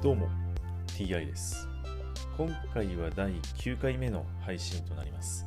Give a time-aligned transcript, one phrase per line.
[0.00, 0.28] どうも
[0.86, 1.68] TI です。
[2.36, 5.44] 今回は第9回目の配信となります。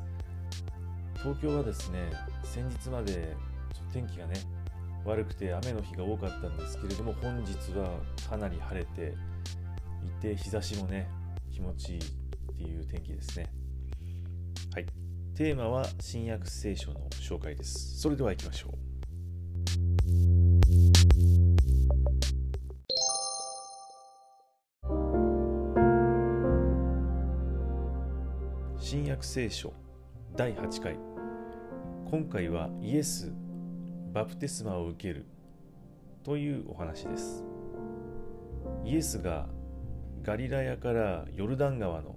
[1.19, 1.99] 東京はですね
[2.43, 3.33] 先日まで
[3.93, 4.33] 天気がね
[5.05, 7.91] 悪くて雨の日が多かったんですけれども本日は
[8.29, 9.15] かなり晴れて
[10.05, 11.07] いて日差しもね
[11.49, 12.01] 気持ちいいっ
[12.57, 13.47] ていう天気ですね。
[14.73, 14.85] はい。
[15.33, 18.01] テーマは新約聖書の紹介です。
[18.01, 18.90] それでは行きましょう。
[28.83, 29.71] 新約聖書
[30.35, 30.97] 第8回。
[32.09, 33.31] 今回はイエス
[34.11, 35.27] バプテスマを受ける
[36.23, 37.45] というお話です。
[38.83, 39.45] イエスが
[40.23, 42.15] ガリラヤからヨルダン川の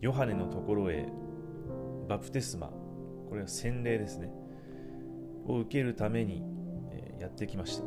[0.00, 1.08] ヨハネのところへ
[2.08, 2.68] バプテスマ
[3.28, 4.30] これは洗礼ですね
[5.48, 6.44] を受けるために
[7.18, 7.84] やってきました。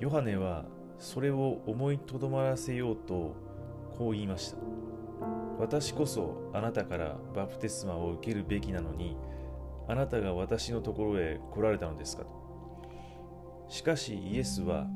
[0.00, 0.64] ヨハネは
[0.98, 3.36] それを思いとどまらせようと
[3.96, 4.56] こう言いました。
[5.62, 9.16] 私こそあなたからバプテスマを受けるべきなのに
[9.86, 12.28] あなたが私のところへ来られたのですかと。
[13.68, 14.88] しかしイエスは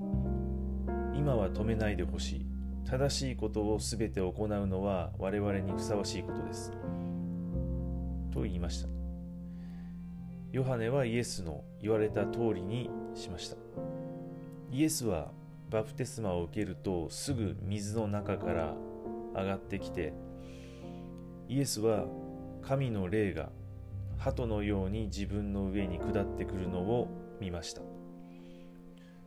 [1.14, 2.47] 今は止めないでほしい。
[2.84, 6.72] 正しいことをすべて行うのは我々にふさわしいことです。
[8.33, 8.89] と言いました。
[10.50, 13.56] ヨハネはイエスの言われた通りにしました。
[14.72, 15.31] イエスは
[15.70, 18.75] バプテスマを受けるとすぐ水の中から
[19.33, 20.12] 上がってきて
[21.49, 22.07] イエスは
[22.63, 23.51] 神の霊が
[24.19, 27.09] 鳩のように自分の上に下ってくるのを
[27.41, 27.83] 見ました。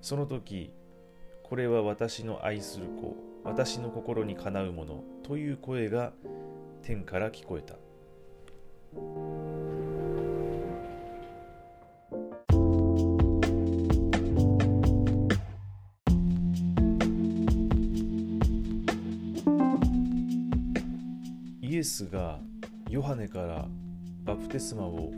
[0.01, 0.73] その時
[1.43, 6.13] これは私の愛する子私の心にかなうものという声が
[6.81, 7.75] 天から聞こえた。
[21.69, 22.39] イエスが
[22.89, 23.67] ヨハネから
[24.25, 25.11] バプテスマを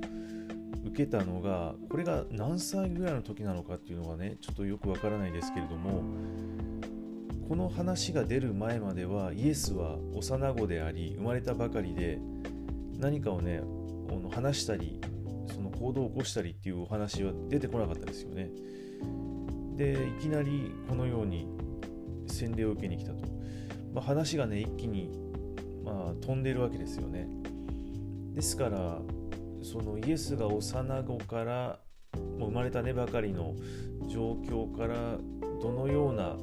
[0.85, 6.03] 受けたのがこれが何歳ぐらいの時なのかっていうのがねちょっとよくわからないですけれども
[7.47, 12.19] この話が出る前まではイエスは幼子であり生まれたばかりで
[13.00, 13.61] 何かをね
[14.29, 15.00] 話したり
[15.56, 18.50] その行動を起こしたりっていうお話は出てこなかったですよね。
[19.78, 21.47] でいきなりこのように
[22.28, 23.23] 洗礼を受けに来たと、
[23.94, 25.30] まあ、話がね一気に
[25.83, 27.27] まあ、飛んでいるわけですよね。
[28.33, 28.99] ですから
[29.61, 31.79] そのイエスが幼子から
[32.39, 33.55] もう生まれたねばかりの
[34.07, 35.17] 状況から
[35.61, 36.35] どのような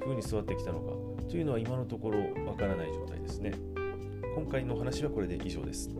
[0.00, 3.52] 風に育ってきたのかというのは今のところわからない状態ですね。
[4.34, 5.90] 今回のお話はこれで以上です。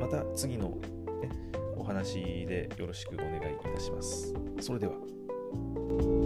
[0.00, 0.68] また次の、
[1.20, 1.30] ね、
[1.76, 2.14] お話
[2.46, 4.34] でよろしくお願いいたします。
[4.60, 6.21] それでは。